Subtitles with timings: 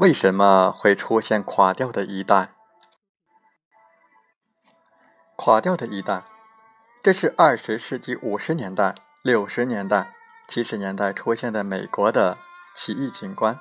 [0.00, 2.54] 为什么会出现垮掉的一代？
[5.36, 6.22] 垮掉的一代，
[7.02, 10.14] 这是二十世纪五十年代、六十年代、
[10.48, 12.38] 七十年代出现的美国的
[12.74, 13.60] 起义景观。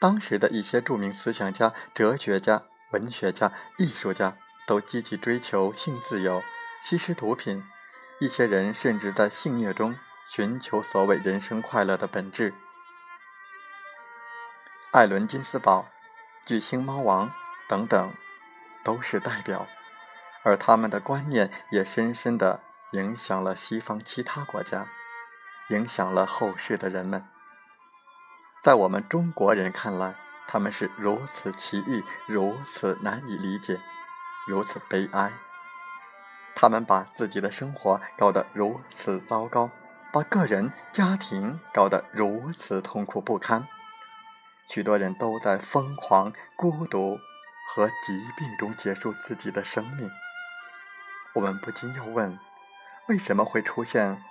[0.00, 4.36] 当时的一些著名思想家、哲学家、文学家、艺术家
[4.66, 6.42] 都积极追求性自由，
[6.82, 7.62] 吸食毒品。
[8.18, 9.94] 一些人甚至在性虐中
[10.28, 12.52] 寻求所谓人生快乐的本质。
[14.94, 15.86] 艾伦·金斯堡、
[16.44, 17.28] 巨星猫王
[17.68, 18.12] 等等，
[18.84, 19.66] 都是代表，
[20.44, 22.60] 而他们的观念也深深的
[22.92, 24.86] 影响了西方其他国家，
[25.70, 27.26] 影响了后世的人们。
[28.62, 30.14] 在我们中国人看来，
[30.46, 33.80] 他们是如此奇异，如此难以理解，
[34.46, 35.32] 如此悲哀。
[36.54, 39.70] 他们把自己的生活搞得如此糟糕，
[40.12, 43.66] 把个人、家庭搞得如此痛苦不堪。
[44.68, 47.18] 许多人都在疯狂、孤独
[47.68, 50.10] 和疾病中结束自己的生命。
[51.34, 52.38] 我们不禁要问：
[53.08, 54.22] 为什么会出现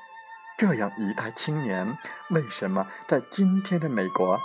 [0.57, 1.97] 这样一代青年？
[2.29, 4.39] 为什么在今天的美国，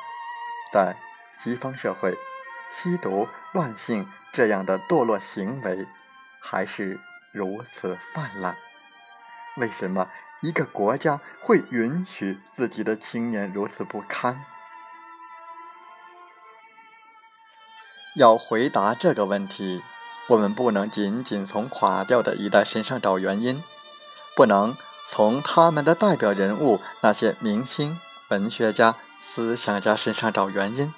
[0.73, 0.97] 在
[1.39, 2.17] 西方社会，
[2.73, 5.87] 吸毒、乱性这样的堕落行为
[6.41, 7.01] 还是
[7.33, 8.57] 如此泛滥？
[9.57, 10.09] 为什么
[10.41, 14.45] 一个国家会允许自己的青年如此不堪？
[18.19, 19.81] 要回答这个问题，
[20.27, 23.63] 我们不能仅仅从垮掉的一代身上找原因，
[24.35, 27.97] 不能从他们的代表人物那些明星、
[28.31, 30.93] 文学家、思想家身上找原因，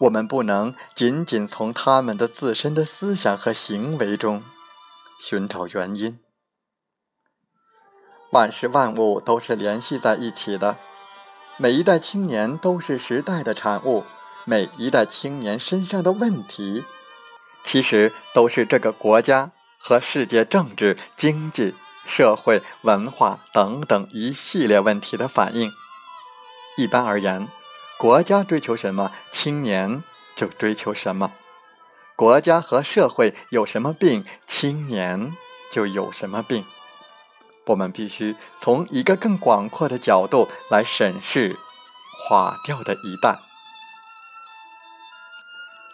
[0.00, 4.44] 我们不能仅仅从他们的自身的思想和行为中
[5.18, 6.20] 寻找原因。
[8.30, 10.76] 万事万物都是联系在一起的，
[11.56, 14.04] 每一代青年都是时代的产物。
[14.48, 16.82] 每一代青年身上的问题，
[17.62, 21.74] 其实都是这个国家和世界政治、经济、
[22.06, 25.70] 社会、文化等等一系列问题的反应。
[26.78, 27.46] 一般而言，
[27.98, 30.02] 国家追求什么，青年
[30.34, 31.30] 就追求什么；
[32.16, 35.36] 国家和社会有什么病，青年
[35.70, 36.64] 就有什么病。
[37.66, 41.58] 我们必须从一个更广阔的角度来审视
[42.26, 43.40] 垮掉的一代。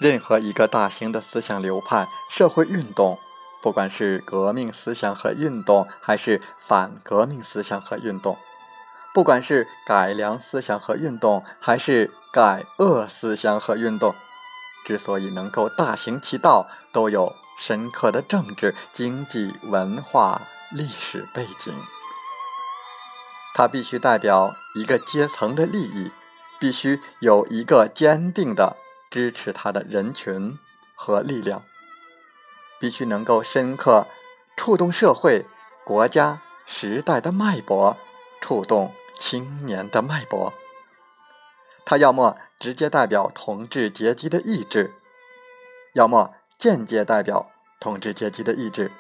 [0.01, 3.19] 任何一个大型的思想流派、社会运动，
[3.63, 8.37] 不管是革命思想和运动，还是反革命思想和运动，
[9.15, 14.15] 不管是改良思想和运动，还是改恶思想和运动，
[14.85, 21.73] 之所以能够大行其道，都有深刻的政治、经济、文化、历史背景。
[23.55, 26.11] 它必须代表一个阶层的利益，
[26.59, 28.77] 必须有一个坚定的。
[29.15, 30.59] 支持他的人群
[30.97, 31.63] 和力量，
[32.81, 34.09] 必须能够深刻
[34.57, 35.47] 触动社会、
[35.85, 37.97] 国家、时代的脉搏，
[38.41, 40.53] 触动青年的脉搏。
[41.85, 44.93] 他要么直接代表统治阶级的意志，
[45.93, 48.91] 要么间接代表统治阶级的意志，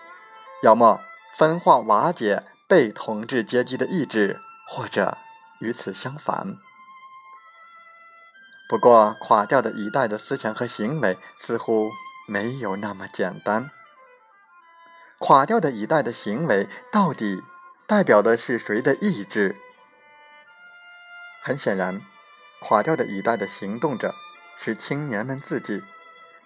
[0.62, 1.00] 要么
[1.34, 4.38] 分化瓦解被统治阶级的意志，
[4.70, 5.18] 或者
[5.58, 6.56] 与此相反。
[8.74, 11.92] 不过，垮掉的一代的思想和行为似乎
[12.26, 13.70] 没有那么简单。
[15.20, 17.40] 垮掉的一代的行为到底
[17.86, 19.54] 代表的是谁的意志？
[21.40, 22.00] 很显然，
[22.62, 24.12] 垮掉的一代的行动者
[24.56, 25.84] 是青年们自己。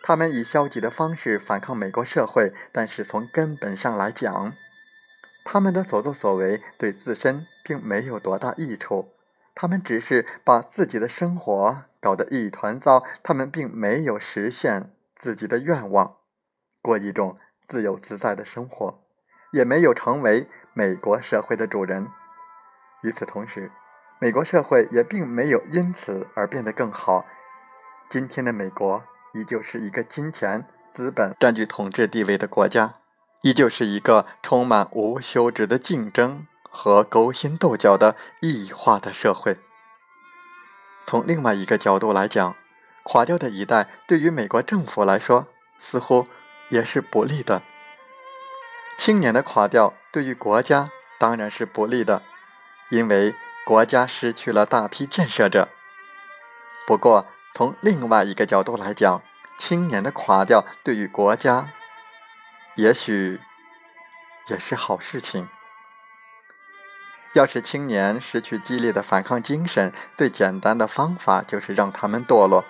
[0.03, 4.53] 他们以消极的方式反抗美国社会，但是从根本上来讲，
[5.47, 9.15] 他们的所作所为对自身并没有多大益处。
[9.61, 16.16] 他们只是把自己的生活搞得一团糟，他们并没有实现自己的愿望，
[16.81, 19.05] 过一种自由自在的生活，
[19.52, 22.08] 也没有成为美国社会的主人。
[23.02, 23.70] 与此同时，
[24.19, 27.26] 美国社会也并没有因此而变得更好。
[28.08, 29.02] 今天的美国
[29.34, 30.64] 依旧是一个金钱
[30.94, 32.94] 资本占据统治地位的国家，
[33.43, 39.58] 依旧是一个充满无休止的竞争和勾心斗角的异化的社会。
[41.08, 42.55] 从另外一个角度来讲，
[43.02, 45.46] 垮掉的一代对于美国政府来说
[45.78, 46.26] 似乎
[46.69, 47.62] 也是不利的。
[48.99, 52.22] 青年的垮掉对于国家当然是不利的，
[52.90, 53.34] 因为
[53.64, 55.70] 国家失去了大批建设者。
[56.87, 57.25] 不过，
[57.55, 59.22] 从另外一个角度来讲，
[59.56, 61.70] 青年的垮掉对于国家。
[62.75, 63.40] 也许
[64.49, 65.49] 也是好事情。
[67.35, 72.65] 要使青年失去激烈的反抗精神，最简单的方法就是让他们堕落。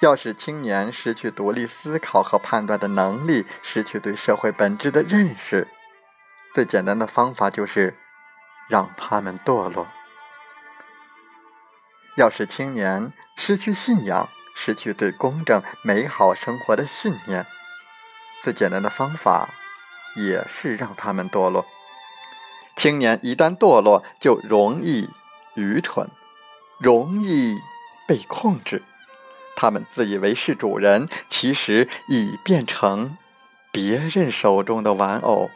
[0.00, 5.68] 要使青年失去独立思考和判断的能力，失去对社会本质的认识，
[6.52, 7.96] 最简单的方法就是
[8.68, 9.86] 让他们堕落。
[12.16, 17.46] 要使青年失去信仰，失去对公正美好生活的信念。
[18.42, 19.50] 最简单的方法，
[20.14, 21.66] 也是让他们堕落。
[22.76, 25.08] 青年一旦堕落，就容易
[25.54, 26.08] 愚蠢，
[26.78, 27.56] 容易
[28.06, 28.82] 被控制。
[29.56, 33.16] 他们自以为是主人，其实已变成
[33.72, 35.50] 别人手中的玩偶。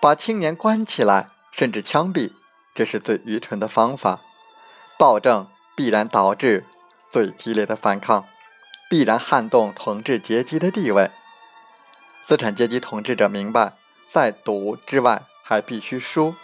[0.00, 2.32] 把青年关起来，甚至枪毙，
[2.74, 4.20] 这是最愚蠢的方法。
[4.98, 6.66] 暴政必然导致
[7.08, 8.26] 最激烈的反抗，
[8.90, 11.10] 必然撼动统治阶级的地位。
[12.26, 13.72] 资产阶级统治者明白，
[14.08, 16.34] 在赌之外，还必须说，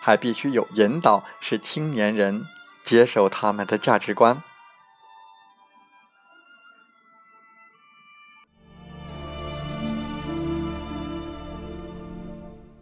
[0.00, 2.46] 还必须有引导，使青年人
[2.84, 4.40] 接受他们的价值观。